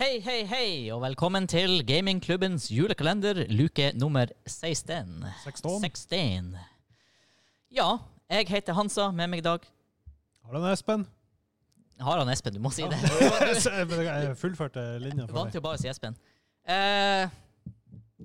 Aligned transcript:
Hei, 0.00 0.14
hei, 0.24 0.46
hei, 0.48 0.68
og 0.94 1.02
velkommen 1.02 1.44
til 1.44 1.82
gamingklubbens 1.84 2.70
julekalender, 2.72 3.42
luke 3.52 3.90
nummer 4.00 4.30
16. 4.48 5.26
16. 5.42 5.74
16. 5.82 6.46
Ja, 7.76 7.98
jeg 8.32 8.46
heter 8.48 8.78
Hansa, 8.78 9.10
med 9.12 9.28
meg 9.28 9.42
i 9.42 9.44
dag. 9.44 9.66
Har 10.40 10.54
du 10.54 10.56
den, 10.56 10.70
Espen? 10.72 11.04
Har 12.00 12.16
han 12.16 12.32
Espen? 12.32 12.56
Du 12.56 12.62
må 12.64 12.72
si 12.72 12.86
det. 12.88 12.96
Jeg 14.06 14.38
fullførte 14.40 14.86
linja 15.04 15.26
for 15.26 15.36
vant 15.36 15.52
til 15.52 15.60
å 15.60 15.66
bare 15.68 15.82
si 15.82 15.92
Espen. 15.92 16.16
Eh, 16.64 17.28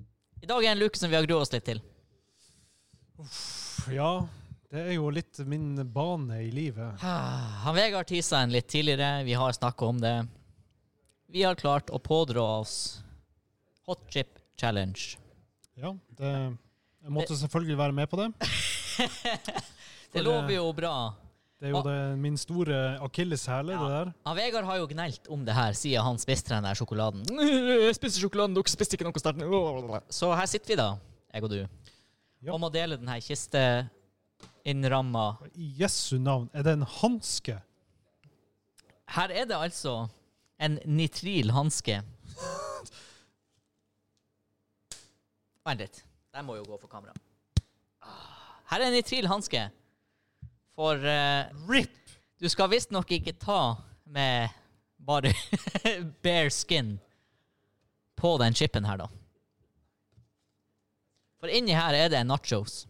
I 0.00 0.48
dag 0.48 0.64
er 0.64 0.72
en 0.72 0.80
luke 0.80 0.96
som 0.96 1.12
vi 1.12 1.20
har 1.20 1.28
grua 1.28 1.44
oss 1.44 1.52
litt 1.52 1.68
til. 1.68 1.84
Ja, 3.92 4.14
det 4.72 4.86
er 4.86 4.96
jo 4.96 5.12
litt 5.12 5.44
min 5.44 5.76
bane 5.92 6.40
i 6.46 6.48
livet. 6.56 7.04
Han 7.04 7.76
Vegard 7.76 8.08
tisa 8.08 8.40
en 8.40 8.56
litt 8.56 8.72
tidligere, 8.72 9.26
vi 9.28 9.36
har 9.36 9.52
snakka 9.60 9.92
om 9.92 10.00
det. 10.00 10.16
Vi 11.32 11.42
har 11.42 11.54
klart 11.58 11.90
å 11.90 11.98
pådra 12.02 12.42
oss 12.60 13.02
Hot 13.86 14.00
Chip 14.12 14.38
Challenge. 14.60 15.16
Ja, 15.76 15.90
det, 16.18 16.30
jeg 17.04 17.10
måtte 17.12 17.36
selvfølgelig 17.38 17.78
være 17.78 17.92
med 17.96 18.08
på 18.10 18.16
det. 18.22 18.28
Det 20.16 20.22
lover 20.24 20.48
jo 20.54 20.70
bra. 20.72 20.90
Det 21.60 21.66
er 21.68 21.72
jo 21.74 21.80
det, 21.84 21.96
min 22.22 22.36
store 22.40 22.76
akilleshæle, 23.04 23.72
Ja. 23.74 23.78
det 23.82 23.88
der. 23.92 24.08
Ja, 24.24 24.32
Vegard 24.38 24.64
har 24.64 24.76
jo 24.80 24.86
gnelt 24.88 25.26
om 25.32 25.42
det 25.44 25.52
her 25.56 25.72
siden 25.76 26.04
han 26.06 26.18
spiste 26.20 26.54
den 26.54 26.64
der 26.64 26.74
sjokoladen. 26.78 27.20
Jeg 27.84 27.96
spiste 27.98 28.20
sjokoladen, 28.22 28.54
dere 28.56 28.70
spiste 28.72 28.96
ikke 28.96 29.04
noe 29.08 29.20
sterkt. 29.20 29.42
Så 30.14 30.30
her 30.38 30.46
sitter 30.48 30.68
vi, 30.72 30.76
da, 30.80 30.86
jeg 31.34 31.40
og 31.44 31.50
du, 31.52 31.58
Ja. 32.46 32.50
og 32.54 32.58
må 32.62 32.68
dele 32.72 32.96
den 32.96 33.10
her 33.12 33.20
kisteinnramma. 33.20 35.26
I 35.52 35.68
Jesu 35.82 36.16
navn, 36.22 36.48
er 36.56 36.62
det 36.64 36.72
en 36.78 36.86
hanske? 37.02 37.56
Her 39.18 39.28
er 39.36 39.44
det 39.52 39.58
altså 39.58 39.92
en 40.58 40.78
nitril 40.84 41.50
hanske. 41.54 42.00
Vent 45.66 45.82
litt. 45.82 46.02
Den 46.36 46.46
må 46.46 46.56
jo 46.58 46.66
gå 46.68 46.78
for 46.78 46.90
kamera. 46.90 47.14
Ah, 48.04 48.60
Her 48.70 48.84
er 48.84 48.90
en 48.90 48.96
nitril 48.96 49.28
hanske. 49.30 49.68
For 50.76 51.00
uh, 51.00 51.48
RIP! 51.68 51.92
du 52.36 52.48
skal 52.52 52.68
visstnok 52.68 53.10
ikke 53.16 53.32
ta 53.40 53.76
med 54.12 54.52
bare 55.00 55.32
bare 56.24 56.50
skin 56.52 56.98
på 58.16 58.34
den 58.40 58.54
chipen 58.54 58.84
her, 58.84 59.00
da. 59.00 59.08
For 61.40 61.52
inni 61.52 61.76
her 61.76 61.96
er 61.96 62.12
det 62.12 62.22
nachos. 62.28 62.84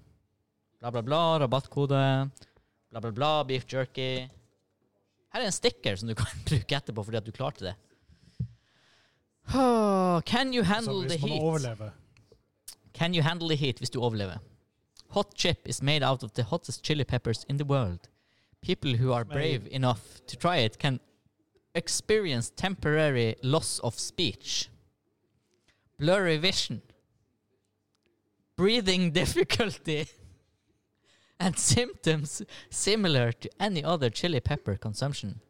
Bla, 0.81 0.91
bla, 0.91 1.03
bla, 1.03 1.23
rabattkode. 1.43 2.03
Bla, 2.91 3.01
bla, 3.01 3.11
bla, 3.11 3.31
beef 3.45 3.67
jerky. 3.71 4.29
Her 5.37 5.43
er 5.43 5.51
en 5.51 5.53
sticker 5.53 5.97
som 5.97 6.09
du 6.09 6.15
kan 6.17 6.27
bruke 6.49 6.77
etterpå 6.79 7.03
fordi 7.05 7.19
at 7.19 7.27
du 7.27 7.33
klarte 7.37 7.65
det. 7.67 7.75
Oh, 9.55 10.21
can 10.25 10.55
you 10.55 10.65
handle 10.65 11.05
the 11.05 11.19
heat? 11.19 11.43
overlever. 11.43 11.91
Can 12.95 13.15
you 13.15 13.23
handle 13.23 13.49
the 13.49 13.57
heat 13.57 13.79
hvis 13.79 13.91
du 13.91 14.01
overlever? 14.01 14.39
Hot 15.11 15.35
chip 15.37 15.69
is 15.69 15.83
made 15.83 16.03
out 16.03 16.25
of 16.25 16.33
the 16.33 16.43
hottest 16.43 16.83
chili 16.83 17.05
peppers 17.05 17.45
in 17.49 17.59
the 17.59 17.67
world. 17.67 18.09
People 18.63 18.97
who 18.97 19.13
are 19.13 19.25
brave 19.25 19.69
enough 19.71 20.23
to 20.27 20.37
try 20.37 20.57
it 20.57 20.79
can 20.79 21.01
experience 21.75 22.51
temporary 22.57 23.35
loss 23.43 23.79
of 23.81 23.99
speech, 23.99 24.71
blurry 25.99 26.39
vision, 26.39 26.81
breathing 28.57 29.13
difficulty, 29.21 30.09
and 31.39 31.59
symptoms 31.59 32.43
similar 32.71 33.33
to 33.33 33.49
any 33.61 33.85
other 33.85 34.11
chili 34.11 34.41
pepper 34.41 34.77
consumption. 34.77 35.41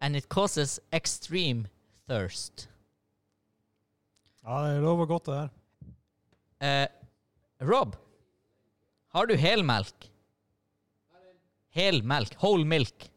And 0.00 0.16
it 0.16 0.28
causes 0.28 0.80
extreme 0.92 1.68
thirst. 2.08 2.68
Ja, 4.44 4.68
det 4.68 4.80
lover 4.82 5.06
godt, 5.06 5.26
det 5.26 5.34
der. 5.34 5.48
Eh, 6.60 6.88
Rob, 7.68 7.96
har 9.08 9.26
du 9.26 9.34
helmelk? 9.36 10.10
Helmelk. 11.70 12.36
Whole 12.42 12.64
milk. 12.64 13.10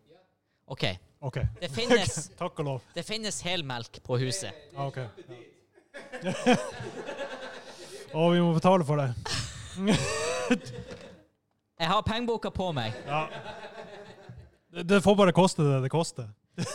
OK. 0.68 0.84
okay. 1.20 1.48
Det 1.62 1.70
finnes, 1.72 2.30
Takk 2.40 2.60
og 2.60 2.66
lov. 2.66 2.82
det 2.96 3.04
finnes 3.06 3.42
helmelk 3.42 4.00
på 4.04 4.18
huset. 4.18 4.52
Ja, 4.74 4.88
OK. 4.88 4.98
Og 8.14 8.32
vi 8.34 8.42
må 8.42 8.54
betale 8.54 8.86
for 8.88 8.96
det. 9.02 9.14
Jeg 11.78 11.88
har 11.92 12.02
pengeboka 12.02 12.50
på 12.54 12.72
meg. 12.74 12.96
Ja. 13.06 13.28
Det, 14.74 14.84
det 14.90 15.02
får 15.06 15.16
bare 15.16 15.34
koste 15.36 15.66
det 15.66 15.82
det 15.86 15.92
koster. 15.94 16.30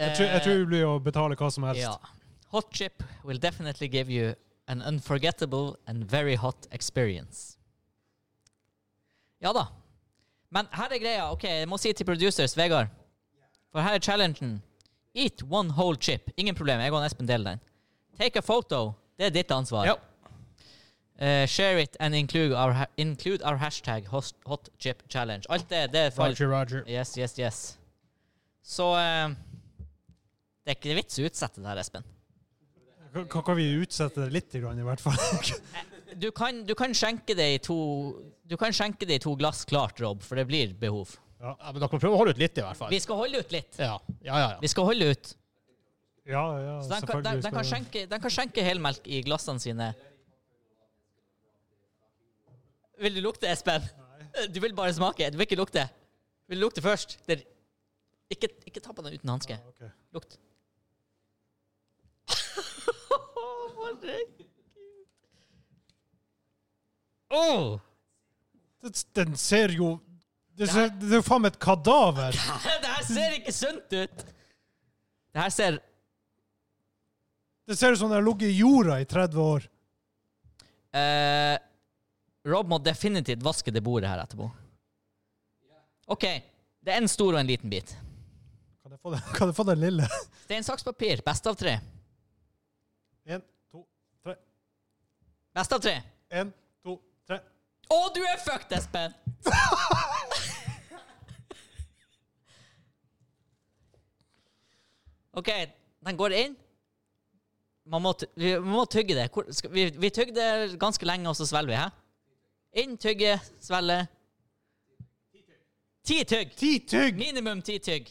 Jeg 0.00 0.14
tror, 0.16 0.26
jeg 0.32 0.40
tror 0.40 0.54
vi 0.56 0.64
blir 0.64 0.84
å 0.88 0.92
betale 1.04 1.36
hva 1.36 1.50
som 1.52 1.64
helst. 1.68 1.82
Ja. 1.82 1.90
Hot 2.54 2.70
chip 2.72 3.02
will 3.22 3.36
definitely 3.36 3.84
give 3.92 4.08
you 4.08 4.30
an 4.72 4.80
unforgettable 4.80 5.74
and 5.86 6.06
very 6.08 6.38
hot 6.40 6.66
experience. 6.72 7.58
Ja 9.44 9.52
da. 9.52 9.66
Men 10.48 10.70
her 10.72 10.94
er 10.96 11.02
greia. 11.02 11.26
OK, 11.34 11.44
jeg 11.44 11.68
må 11.68 11.76
si 11.76 11.92
til 11.92 12.08
producers, 12.08 12.56
Vegard. 12.56 12.88
For 13.70 13.84
her 13.84 13.98
er 13.98 14.02
challengen. 14.02 14.62
Eat 15.12 15.44
one 15.50 15.76
whole 15.76 16.00
chip. 16.00 16.32
Ingen 16.36 16.56
problem. 16.56 16.80
Jeg 16.80 16.96
og 16.96 17.04
Espen 17.04 17.28
deler 17.28 17.52
den. 17.52 17.62
Take 18.16 18.40
a 18.40 18.42
photo. 18.46 18.94
Det 19.20 19.28
er 19.28 19.36
ditt 19.36 19.52
ansvar. 19.52 19.84
Ja. 19.84 19.98
Eh, 21.20 21.46
share 21.46 21.78
it 21.82 21.96
and 22.00 22.14
include 22.14 22.52
our, 22.54 22.86
include 22.96 23.42
our 23.44 23.58
hashtag 23.58 24.06
host, 24.06 24.34
hot 24.46 24.70
chip 24.78 25.02
challenge. 25.08 25.44
Alt 25.48 25.68
det, 25.68 25.92
det 25.92 26.00
er 26.00 26.10
for 26.10 26.24
Roger, 26.24 26.48
Roger. 26.48 26.84
Yes, 26.88 27.12
yes, 27.18 27.36
yes. 27.38 27.58
Så 28.64 28.86
uh, 28.94 29.34
Det 30.64 30.72
er 30.72 30.78
ikke 30.78 30.96
vits 30.96 31.20
å 31.20 31.26
utsette 31.28 31.60
det 31.60 31.68
her, 31.68 31.80
Espen. 31.82 32.06
Kan, 33.12 33.42
kan 33.44 33.58
vi 33.58 33.66
utsette 33.82 34.22
det 34.22 34.32
litt, 34.32 34.54
i 34.54 34.62
hvert 34.64 35.02
fall? 35.02 35.20
Du 36.20 36.30
kan, 36.34 36.64
du 36.66 36.72
kan 36.74 36.94
skjenke 36.96 37.36
det 37.38 37.46
i 37.54 37.58
to 37.62 37.76
Du 38.48 38.56
kan 38.58 38.72
skjenke 38.74 39.06
det 39.06 39.20
i 39.20 39.22
to 39.22 39.36
glass 39.38 39.66
klart, 39.68 40.00
Rob, 40.00 40.24
for 40.24 40.40
det 40.40 40.46
blir 40.48 40.72
behov. 40.78 41.12
Ja, 41.40 41.52
men 41.68 41.82
dere 41.82 41.88
må 41.92 42.00
prøve 42.00 42.16
å 42.16 42.20
holde 42.22 42.32
ut 42.34 42.40
litt, 42.40 42.56
i 42.56 42.64
hvert 42.64 42.80
fall. 42.80 42.90
Vi 42.92 43.00
skal 43.00 43.20
holde 43.20 43.44
ut 43.44 43.52
litt. 43.52 43.76
Ja, 43.76 43.98
ja, 44.24 44.40
ja. 44.40 44.48
Vi 44.60 44.72
skal 44.72 44.88
holde 44.88 45.12
ut. 45.12 45.34
Ja, 46.30 46.44
ja, 46.60 46.74
Så 46.82 46.94
den 46.94 47.06
kan, 47.08 47.22
den, 47.24 47.40
den, 47.44 47.52
kan 47.54 47.66
skjenke, 47.66 48.06
den 48.08 48.22
kan 48.22 48.32
skjenke 48.32 48.64
helmelk 48.64 49.06
i 49.08 49.20
glassene 49.26 49.62
sine. 49.62 49.92
Vil 53.00 53.14
du 53.16 53.20
lukte, 53.24 53.48
Espen? 53.48 53.82
Du 54.52 54.60
vil 54.60 54.74
bare 54.76 54.92
smake. 54.94 55.30
Du 55.32 55.38
vil 55.40 55.46
ikke 55.48 55.56
lukte. 55.58 55.86
Vil 56.50 56.60
du 56.60 56.64
lukte 56.66 56.82
først? 56.84 57.16
Det 57.26 57.38
er, 57.38 57.44
ikke, 58.34 58.48
ikke 58.68 58.80
ta 58.84 58.92
på 58.92 59.02
den 59.06 59.16
uten 59.16 59.30
hanske. 59.32 59.56
Ah, 59.56 59.68
okay. 59.72 59.90
Lukt. 60.14 60.36
Herregud. 63.80 64.46
Åh! 67.30 67.78
Det- 68.82 69.06
Den 69.14 69.36
ser 69.36 69.68
jo 69.68 69.98
Det, 70.58 70.68
ser, 70.68 70.88
det 71.00 71.08
er 71.12 71.16
jo 71.16 71.22
faen 71.24 71.40
meg 71.42 71.54
et 71.54 71.58
kadaver. 71.62 72.32
Det 72.82 72.88
her 72.90 73.04
ser 73.06 73.36
ikke 73.38 73.52
sunt 73.54 73.92
ut! 73.96 74.24
Det 75.32 75.40
her 75.40 75.48
ser 75.54 75.78
Det 77.70 77.78
ser 77.78 77.92
ut 77.94 77.98
som 78.00 78.10
det 78.10 78.18
har 78.18 78.26
ligget 78.26 78.50
i 78.50 78.58
jorda 78.60 78.98
i 79.00 79.04
30 79.08 79.40
år. 79.40 79.66
eh, 80.92 81.56
Rob 82.48 82.68
må 82.68 82.78
definitivt 82.80 83.42
vaske 83.44 83.70
det 83.72 83.82
bordet 83.84 84.08
her 84.08 84.22
etterpå. 84.22 84.46
OK. 86.10 86.24
Det 86.80 86.92
er 86.94 86.96
en 87.02 87.08
stor 87.12 87.34
og 87.34 87.40
en 87.42 87.46
liten 87.50 87.70
bit. 87.70 87.92
Kan 88.80 88.92
jeg 88.94 89.00
få 89.02 89.10
den, 89.12 89.20
kan 89.36 89.48
jeg 89.50 89.56
få 89.58 89.64
den 89.68 89.80
lille? 89.82 90.06
Stein, 90.46 90.64
saks, 90.64 90.84
papir. 90.86 91.20
Best 91.26 91.46
av 91.46 91.54
tre. 91.60 91.74
En, 93.28 93.42
to, 93.70 93.84
tre. 94.24 94.34
Best 95.54 95.72
av 95.76 95.80
tre. 95.84 96.02
En, 96.32 96.52
to, 96.82 96.96
tre. 97.28 97.38
Å, 97.92 97.98
du 98.16 98.22
er 98.24 98.38
fucked, 98.40 98.72
Espen! 98.78 99.12
OK, 105.40 105.50
den 106.08 106.16
går 106.18 106.32
inn. 106.40 106.56
Man 107.90 108.02
må, 108.04 108.14
vi 108.38 108.58
må 108.64 108.84
tygge 108.90 109.14
det. 109.18 109.28
Vi, 109.70 109.90
vi 110.00 110.10
tygde 110.14 110.74
ganske 110.80 111.06
lenge, 111.06 111.28
og 111.30 111.36
så 111.36 111.46
svelger 111.48 111.70
vi. 111.70 111.76
Hæ? 111.78 111.99
Inn, 112.72 112.96
tygge, 112.96 113.40
svelge. 113.60 114.06
Ti 116.06 116.24
tygg! 116.24 116.56
Ti 116.56 116.78
tygg! 116.86 117.16
Minimum 117.18 117.62
ti 117.62 117.78
tygg. 117.82 118.08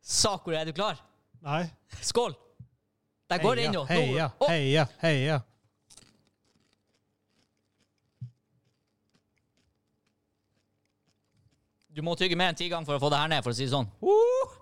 Sakura, 0.00 0.60
er 0.60 0.68
du 0.68 0.72
klar? 0.76 1.00
Nei. 1.40 1.64
Skål! 2.02 2.34
Der 3.30 3.40
går 3.40 3.56
det 3.56 3.64
inn 3.64 3.72
nå. 3.72 3.86
Heia, 3.88 4.28
heia, 4.44 4.86
heia. 5.00 5.40
Du 11.92 12.02
må 12.04 12.14
tygge 12.16 12.36
mer 12.36 12.52
enn 12.52 12.56
ti 12.56 12.68
ganger 12.72 12.88
for 12.88 12.96
å 12.96 13.02
få 13.02 13.10
det 13.12 13.20
her 13.20 13.32
ned, 13.32 13.44
for 13.44 13.52
å 13.52 13.56
si 13.56 13.64
det 13.64 13.72
sånn. 13.72 13.88
Uh! 14.04 14.61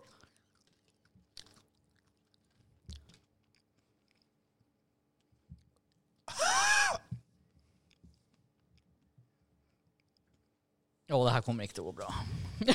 Å, 11.11 11.19
det 11.27 11.33
her 11.35 11.43
kommer 11.43 11.67
ikke 11.67 11.75
til 11.75 11.83
å 11.83 11.91
gå 11.91 11.97
bra. 12.03 12.09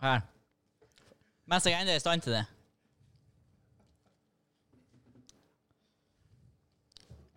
Her. 0.00 0.20
Mens 1.44 1.66
jeg 1.68 1.76
ennå 1.76 1.92
er 1.92 1.98
i 1.98 2.00
stand 2.00 2.22
til 2.24 2.32
det. 2.32 2.46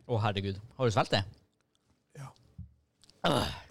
Å, 0.08 0.16
herregud. 0.24 0.56
Har 0.78 0.88
du 0.88 0.92
svelget 0.96 1.12
det? 1.18 1.24
Ja. 2.22 2.28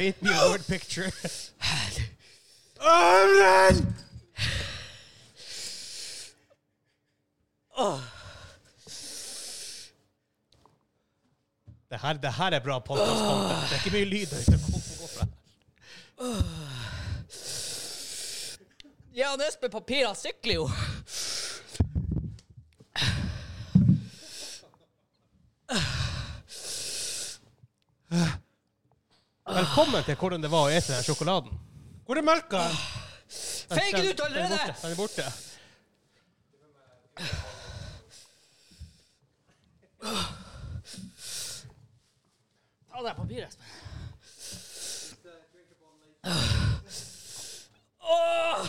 Paint 0.00 0.22
me 0.22 0.30
a 0.30 0.48
word 0.48 0.66
picture. 0.66 1.04
Amren! 2.80 3.94
Det 11.90 12.00
her, 12.00 12.12
det 12.12 12.32
her 12.32 12.50
er 12.50 12.60
bra 12.60 12.78
podcast-content. 12.78 13.68
Det 13.68 13.72
er 13.72 13.76
ikke 13.84 13.90
mye 13.96 14.04
lyd 14.04 14.26
der 14.26 14.36
ute. 14.40 14.58
Kom, 14.64 14.72
gå 15.00 15.06
fra. 15.16 15.26
Ja, 19.20 19.26
Nesbø 19.36 19.68
Papir, 19.68 20.06
han 20.06 20.16
sykler 20.16 20.54
jo. 20.54 20.70
Velkommen 29.60 30.04
til 30.04 30.14
hvordan 30.16 30.40
det 30.40 30.48
var 30.48 30.62
å 30.64 30.72
ete 30.72 30.94
den 30.94 31.02
sjokoladen. 31.04 31.58
Hvor 32.06 32.16
er 32.16 32.24
melka? 32.24 32.62
Feig 33.68 33.92
den 33.92 34.06
ut 34.08 34.22
Den 34.22 34.38
er 34.38 34.46
allerede! 34.46 34.56
borte. 34.56 34.80
Den 34.80 34.90
er 34.90 34.96
borte. 34.96 35.26
Ta 42.88 43.02
det 43.04 43.14
papiret, 43.16 43.48
Espen. 43.48 43.66
Åh! 48.00 48.66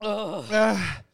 Åh. 0.00 1.09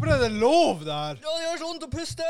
Hvorfor 0.00 0.14
er 0.14 0.28
det 0.28 0.32
lov 0.32 0.78
det 0.78 0.94
her? 0.94 1.08
Ja, 1.08 1.14
det 1.14 1.42
gjør 1.44 1.58
så 1.58 1.66
vondt 1.66 1.82
å 1.84 1.88
puste! 1.92 2.24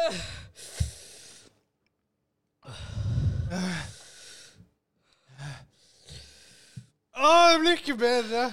Å, 7.14 7.30
det 7.52 7.60
blir 7.62 7.78
ikke 7.78 7.94
bedre. 8.00 8.48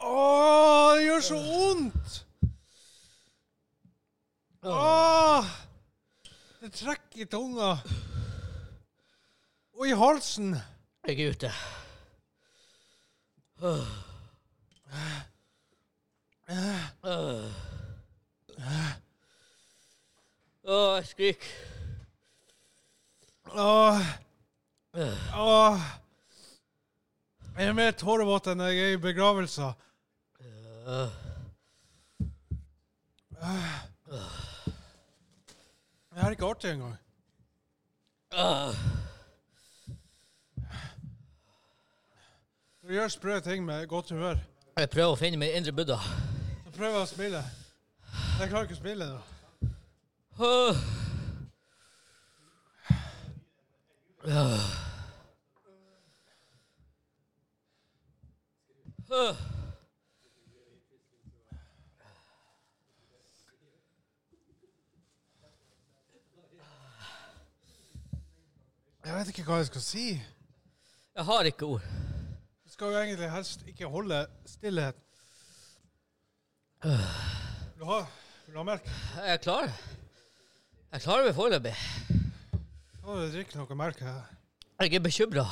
Å, 0.00 0.10
det 0.96 1.04
gjør 1.10 1.26
så 1.28 1.44
vondt. 1.44 2.22
Åh, 4.64 5.56
det 6.80 6.86
trekker 6.86 7.20
i 7.20 7.26
tunga. 7.26 7.78
Og 9.76 9.88
i 9.88 9.92
halsen. 9.92 10.54
Jeg 11.06 11.20
er 11.20 11.30
ute. 11.30 11.50
Åh, 20.64 20.96
jeg 20.96 21.06
skriker. 21.06 21.52
Åh. 23.52 24.00
Åh. 25.36 25.80
Jeg 27.58 27.66
er 27.66 27.76
mer 27.76 27.92
tårevåt 27.92 28.48
enn 28.54 28.64
jeg 28.70 28.80
er 28.86 28.96
i 28.96 29.02
begravelser. 29.04 29.76
Det 36.20 36.26
er 36.26 36.30
ikke 36.30 36.46
artig 36.46 36.70
engang. 36.70 36.96
Du 42.82 42.88
gjør 42.88 43.08
sprø 43.08 43.40
ting 43.40 43.64
med 43.64 43.86
godt 43.86 44.10
humør. 44.10 44.36
Jeg 44.76 44.90
prøver 44.90 45.14
å 45.14 45.16
finne 45.16 45.40
min 45.40 45.48
indre 45.56 45.72
buddha. 45.72 45.96
Så 46.66 46.74
prøver 46.76 46.98
jeg 46.98 47.00
å 47.00 47.06
smile. 47.08 47.40
Jeg 48.40 48.50
klarer 48.50 48.68
ikke 48.68 48.76
å 48.76 48.82
smile 48.82 49.08
nå. 49.08 49.20
Uh. 50.36 50.76
Åh. 59.08 59.59
Jeg 69.10 69.18
vet 69.18 69.30
ikke 69.32 69.42
hva 69.42 69.56
jeg 69.58 69.66
skal 69.66 69.82
si. 69.82 70.02
Jeg 71.18 71.24
har 71.26 71.46
ikke 71.48 71.66
ord. 71.66 71.86
Du 72.62 72.70
skal 72.70 72.92
jo 72.92 73.00
egentlig 73.00 73.30
helst 73.32 73.64
ikke 73.66 73.88
holde 73.90 74.20
stillhet. 74.46 75.00
Vil 76.84 77.80
du 77.80 77.88
ha, 77.88 77.96
vil 78.44 78.54
du 78.54 78.60
ha 78.60 78.64
melk? 78.68 78.86
Jeg 79.16 79.32
er 79.32 79.42
klar. 79.42 79.66
Jeg 80.92 81.02
klarer 81.02 81.26
meg 81.26 81.34
foreløpig. 81.34 81.74
Nå 83.00 83.02
må 83.08 83.18
du 83.18 83.34
drikke 83.34 83.58
noe 83.58 83.78
melk 83.82 83.98
her. 84.06 84.22
Jeg 84.78 84.94
er 84.94 85.02
bekymra 85.02 85.46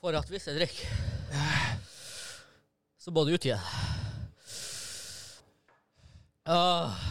for 0.00 0.18
at 0.18 0.34
hvis 0.34 0.50
jeg 0.50 0.58
drikker, 0.58 0.90
så 2.98 3.14
må 3.14 3.22
det 3.22 3.38
ut 3.38 3.46
igjen. 3.52 3.62
Åh. 6.58 7.06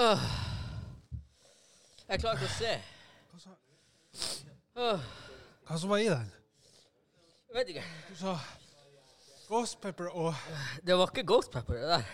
Åh. 0.00 0.49
Jeg 2.10 2.18
klarer 2.18 2.40
ikke 2.40 2.46
å 2.50 2.54
se. 2.56 2.70
Hva, 3.30 3.38
sa, 3.38 3.50
Åh. 4.82 5.04
hva 5.68 5.76
som 5.78 5.92
var 5.92 6.00
i 6.02 6.08
den? 6.10 6.32
Jeg 7.50 7.54
vet 7.58 7.70
ikke. 7.74 7.84
Du 8.08 8.16
sa 8.18 8.32
ghost 9.50 9.78
pepper 9.82 10.10
og 10.14 10.34
Det 10.86 10.96
var 10.98 11.10
ikke 11.10 11.26
ghost 11.26 11.50
pepper, 11.54 11.74
det 11.74 11.88
der. 11.92 12.10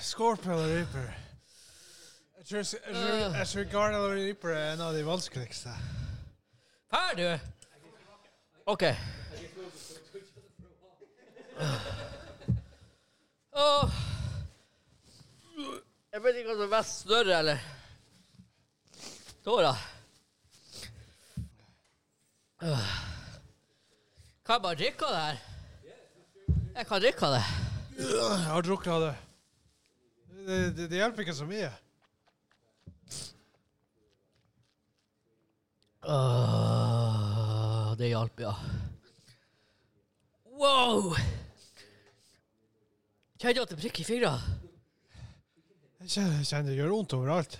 scorpion 0.00 0.52
og 0.52 0.68
reaper. 0.68 1.08
Jeg 2.38 2.46
tror, 2.46 2.58
jeg 2.58 3.46
tror, 3.46 3.64
jeg 3.64 4.16
reaper 4.16 4.54
er 4.56 4.72
en 4.72 4.80
av 4.80 4.94
de 4.94 5.06
vanskeligste. 5.06 5.72
Her, 6.92 7.16
du! 7.16 7.38
OK. 8.66 8.84
Åh. 13.52 14.09
Jeg 16.10 16.22
vet 16.24 16.40
ikke 16.40 16.50
hva 16.50 16.56
som 16.58 16.64
er 16.64 16.70
mest 16.72 16.94
større, 17.04 17.34
eller 17.38 17.58
Tårer. 19.44 19.82
Kan 22.58 24.56
jeg 24.56 24.62
bare 24.64 24.78
drikke 24.80 25.06
av 25.06 25.12
det 25.14 25.20
her? 25.22 25.38
Jeg 26.74 26.88
kan 26.88 27.04
drikke 27.04 27.28
av 27.28 27.36
det. 27.36 27.44
Jeg 28.00 28.40
har 28.48 28.66
drukket 28.66 28.90
av 28.90 29.04
det. 29.04 29.12
Det, 30.40 30.58
det. 30.76 30.88
det 30.90 30.98
hjelper 30.98 31.24
ikke 31.24 31.36
så 31.38 31.46
mye. 31.46 31.70
Åh, 36.10 37.92
det 38.00 38.10
hjalp, 38.10 38.42
ja. 38.48 38.54
Wow! 40.58 41.14
Kjenner 43.38 43.54
du 43.54 43.62
at 43.62 43.70
det 43.76 43.78
prikker 43.78 44.02
i 44.02 44.10
fingrene? 44.10 44.59
Jeg 46.00 46.46
kjenner, 46.48 46.70
det 46.70 46.78
gjør 46.78 46.94
vondt 46.94 47.12
overalt. 47.12 47.58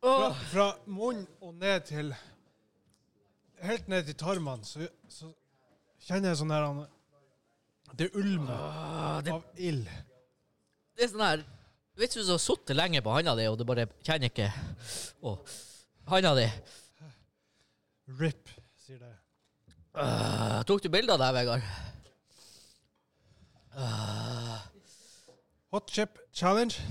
Fra, 0.00 0.12
Åh. 0.30 0.36
fra 0.48 0.66
munnen 0.88 1.26
og 1.44 1.54
ned 1.60 1.82
til 1.90 2.14
Helt 3.60 3.88
ned 3.92 4.06
til 4.08 4.16
tarmene, 4.16 4.64
så, 4.64 4.86
så 5.12 5.28
kjenner 6.06 6.30
jeg 6.32 6.38
sånn 6.40 6.54
her 6.54 6.64
Det 8.00 8.06
ulmer 8.16 8.54
Åh, 8.56 9.18
det, 9.26 9.34
av 9.34 9.60
ild. 9.60 9.90
det 10.96 11.04
er 11.04 11.10
sånn 11.12 11.26
her 11.26 11.42
Hvis 12.00 12.16
du 12.16 12.22
har 12.30 12.40
sittet 12.40 12.78
lenge 12.78 13.02
på 13.04 13.12
handa 13.12 13.34
di, 13.36 13.44
og 13.50 13.58
du 13.60 13.66
bare 13.68 13.84
kjenner 14.00 14.32
ikke 14.32 14.48
Å, 15.20 15.34
handa 16.14 16.32
di 16.40 16.48
RIP, 18.20 18.48
sier 18.82 18.98
det. 18.98 19.12
Øh, 19.94 20.56
tok 20.66 20.80
du 20.82 20.88
bilde 20.90 21.14
av 21.14 21.20
deg, 21.22 21.36
Vegard? 21.36 21.62
Hot 25.70 25.92
chip 25.94 26.18
challenge. 26.34 26.82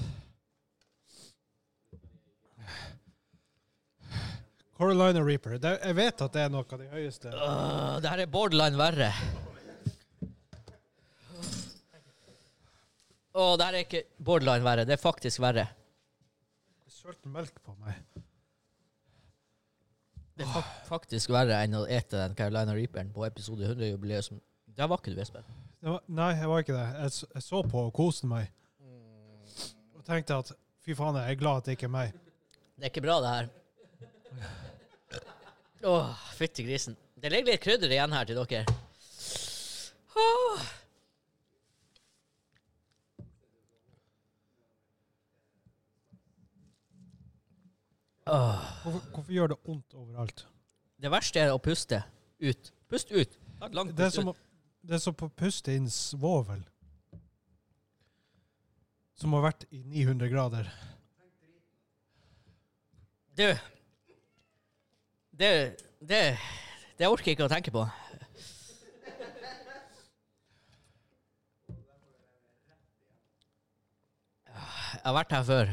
Carolina 4.80 5.20
Reaper. 5.26 5.58
Det, 5.60 5.74
jeg 5.84 5.96
vet 5.98 6.22
at 6.24 6.36
det 6.38 6.42
er 6.46 6.52
noe 6.54 6.64
av 6.64 6.80
de 6.80 6.86
høyeste. 6.88 7.32
Uh, 7.36 7.98
det 8.00 8.12
her 8.14 8.22
er 8.24 8.30
borderline 8.32 8.80
verre. 8.80 9.10
Å, 13.36 13.44
det 13.60 13.66
her 13.68 13.76
er 13.76 13.84
ikke 13.84 14.02
borderline 14.24 14.64
verre. 14.66 14.86
Det 14.88 14.96
er 14.96 15.02
faktisk 15.02 15.42
verre. 15.44 15.66
Det 16.86 16.96
sølte 16.96 17.32
melk 17.34 17.60
på 17.66 17.76
meg. 17.84 18.00
Det 20.40 20.48
er 20.48 20.54
fak 20.54 20.70
faktisk 20.88 21.34
verre 21.36 21.58
enn 21.66 21.76
å 21.76 21.84
ete 21.92 22.16
den 22.16 22.38
Carolina 22.40 22.72
Reaperen 22.78 23.12
på 23.12 23.26
episode 23.28 23.68
100-jubileet. 23.68 24.24
som- 24.30 24.40
Der 24.80 24.88
var 24.88 24.98
ikke 25.04 25.12
du, 25.14 25.20
Espen. 25.20 25.44
Nei, 26.08 26.32
jeg 26.40 26.48
var 26.48 26.64
ikke 26.64 26.78
det. 26.78 26.88
Jeg, 27.04 27.28
jeg 27.36 27.44
så 27.44 27.62
på 27.68 27.84
og 27.88 27.94
koste 27.94 28.28
meg. 28.32 28.48
Og 29.96 30.06
tenkte 30.08 30.40
at 30.40 30.52
fy 30.80 30.96
faen, 30.96 31.20
jeg 31.20 31.36
er 31.36 31.40
glad 31.44 31.58
at 31.58 31.66
det 31.66 31.76
ikke 31.76 31.92
er 31.92 31.96
meg. 32.00 32.16
Det 32.80 32.88
er 32.88 32.90
ikke 32.96 33.04
bra, 33.04 33.20
det 33.20 33.36
her. 33.36 34.66
Åh, 35.84 36.16
fytti 36.36 36.64
grisen. 36.64 36.96
Det 37.16 37.30
ligger 37.32 37.52
litt 37.54 37.64
krydder 37.64 37.92
igjen 37.94 38.12
her 38.16 38.28
til 38.28 38.40
dere. 38.40 38.66
Åh. 40.20 40.66
Oh. 48.30 48.66
Hvorfor, 48.84 49.00
hvorfor 49.14 49.32
gjør 49.34 49.48
det 49.54 49.58
vondt 49.66 49.94
overalt? 49.98 50.44
Det 51.02 51.10
verste 51.12 51.42
er 51.42 51.54
å 51.56 51.62
puste 51.64 52.02
ut. 52.44 52.72
Pust 52.92 53.12
ut. 53.12 53.38
Ta 53.60 53.66
et 53.70 53.96
Det 53.96 54.06
er 54.06 54.10
som, 54.14 54.28
ut. 54.30 54.36
å- 54.36 54.88
det 54.88 54.96
er 54.96 55.00
som 55.04 55.16
å 55.16 55.30
puste 55.30 55.74
inn 55.76 55.90
svovel. 55.90 56.62
Som 59.16 59.34
har 59.34 59.42
vært 59.52 59.66
i 59.72 59.82
900 59.84 60.30
grader. 60.30 60.70
Du 63.36 63.56
Det 65.40 65.76
Det 66.00 66.38
Det 66.98 67.08
orker 67.08 67.32
jeg 67.32 67.38
ikke 67.38 67.46
å 67.48 67.52
tenke 67.52 67.72
på. 67.72 67.86
Jeg 75.00 75.06
har 75.06 75.16
vært 75.16 75.32
her 75.32 75.46
før. 75.48 75.72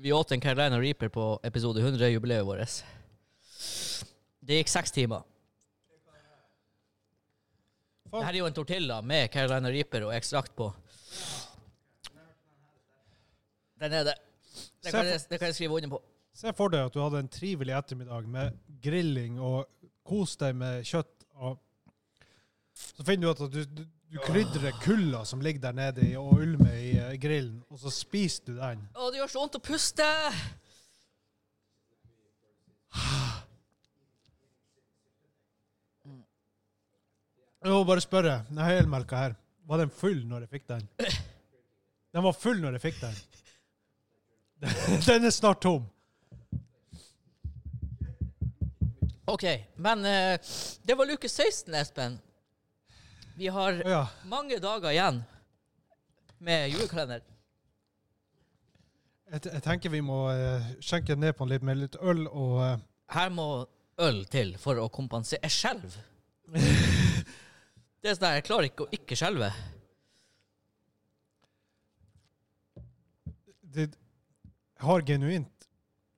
Vi 0.00 0.12
åt 0.16 0.32
en 0.32 0.40
Carolina 0.40 0.78
Reaper 0.80 1.12
på 1.12 1.26
episode 1.44 1.82
100, 1.84 2.08
jubileet 2.14 2.46
vårt. 2.48 2.80
Det 4.40 4.62
gikk 4.62 4.72
seks 4.72 4.94
timer. 4.96 5.20
Det 8.08 8.14
Dette 8.14 8.32
er 8.32 8.40
jo 8.40 8.48
en 8.48 8.56
tortilla 8.56 9.02
med 9.04 9.28
Carolina 9.36 9.68
Reaper 9.68 10.08
og 10.08 10.16
ekstrakt 10.16 10.56
på. 10.56 10.72
Den 13.84 13.92
er 14.00 14.08
det. 14.08 14.16
Det 14.80 14.92
kan, 14.96 15.04
jeg, 15.04 15.20
det 15.28 15.38
kan 15.38 15.52
jeg 15.52 15.60
skrive 15.60 15.76
under 15.76 15.98
på. 15.98 16.02
Se 16.34 16.50
for 16.58 16.72
deg 16.72 16.88
at 16.88 16.94
du 16.94 16.98
hadde 16.98 17.20
en 17.22 17.30
trivelig 17.30 17.76
ettermiddag 17.76 18.26
med 18.26 18.56
grilling 18.82 19.36
og 19.38 19.68
kos 20.06 20.34
deg 20.40 20.56
med 20.58 20.82
kjøtt. 20.86 21.28
Og 21.38 21.60
så 22.74 23.06
finner 23.06 23.28
du 23.28 23.30
at 23.30 23.54
du, 23.54 23.60
du, 23.70 23.84
du 24.10 24.18
krydrer 24.24 24.74
kulda 24.82 25.22
som 25.28 25.42
ligger 25.44 25.68
der 25.68 25.78
nede 25.78 26.08
og 26.18 26.40
ulmer 26.42 26.74
i 26.74 26.96
eh, 26.98 27.14
grillen, 27.22 27.62
og 27.70 27.78
så 27.78 27.92
spiser 27.94 28.50
du 28.50 28.58
den. 28.58 28.82
Å, 28.98 29.12
det 29.14 29.22
gjør 29.22 29.30
så 29.30 29.44
vondt 29.44 29.60
å 29.60 29.62
puste! 29.62 30.10
Jeg 37.64 37.72
må 37.72 37.80
bare 37.88 38.02
spørre, 38.04 38.42
den 38.50 38.60
helmelka 38.60 39.16
her, 39.22 39.38
var 39.64 39.80
den 39.80 39.94
full 39.94 40.18
når 40.28 40.44
jeg 40.44 40.58
fikk 40.58 40.66
den? 40.74 40.82
Den 42.14 42.26
var 42.26 42.34
full 42.36 42.58
når 42.60 42.76
jeg 42.76 42.88
fikk 42.90 43.00
den. 43.06 43.16
Den 45.08 45.26
er 45.28 45.32
snart 45.34 45.62
tom. 45.64 45.82
OK, 49.24 49.44
men 49.76 50.04
eh, 50.04 50.38
det 50.84 50.96
var 50.98 51.08
luke 51.08 51.28
16, 51.28 51.74
Espen. 51.74 52.18
Vi 53.36 53.48
har 53.48 53.80
Ja. 53.88 54.06
mange 54.24 54.58
dager 54.60 54.90
igjen 54.92 55.22
med 56.38 56.68
julekalender. 56.70 57.22
Jeg, 59.32 59.40
jeg 59.46 59.62
tenker 59.64 59.90
vi 59.90 60.00
må 60.04 60.18
uh, 60.28 60.66
skjenke 60.84 61.16
ned 61.16 61.32
på 61.34 61.46
den 61.46 61.54
litt 61.54 61.62
med 61.64 61.78
litt 61.80 61.96
øl 62.00 62.26
og 62.28 62.58
uh... 62.60 62.74
Her 63.10 63.32
må 63.32 63.46
øl 63.98 64.20
til 64.30 64.52
for 64.60 64.78
å 64.78 64.88
kompensere. 64.92 65.40
Jeg 65.42 65.50
skjelver. 65.50 65.96
Det 68.04 68.10
er 68.12 68.18
sånn 68.18 68.28
at 68.28 68.36
Jeg 68.36 68.46
klarer 68.50 68.68
ikke 68.68 68.84
å 68.84 68.92
ikke 68.92 69.16
skjelve. 69.18 69.48
det 73.74 73.88
har 74.84 75.02
genuint 75.02 75.68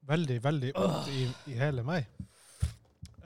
veldig, 0.07 0.37
veldig 0.45 0.73
vondt 0.77 1.09
i, 1.09 1.23
i 1.49 1.57
hele 1.57 1.85
meg. 1.87 2.05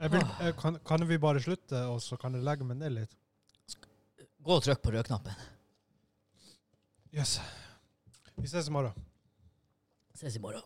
Vil, 0.01 0.23
kan, 0.57 0.79
kan 0.85 1.03
vi 1.05 1.17
bare 1.21 1.41
slutte, 1.43 1.77
og 1.91 1.99
så 2.01 2.17
kan 2.17 2.33
jeg 2.33 2.45
legge 2.45 2.65
meg 2.65 2.79
ned 2.79 2.95
litt? 2.95 3.17
Gå 4.41 4.55
og 4.57 4.63
trykk 4.65 4.81
på 4.81 4.93
rødknappen. 4.95 5.35
Yes. 7.13 7.35
Vi 8.39 8.49
ses 8.49 8.69
i 8.71 8.73
morgen. 8.73 8.95
Ses 10.17 10.39
i 10.39 10.41
morgen. 10.41 10.65